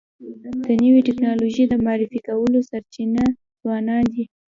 [0.63, 3.23] د نوې ټکنالوژی د معرفي کولو سرچینه
[3.61, 4.23] ځوانان دي.